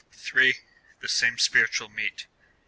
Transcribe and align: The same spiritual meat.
The 1.01 1.07
same 1.07 1.37
spiritual 1.37 1.87
meat. 1.89 2.25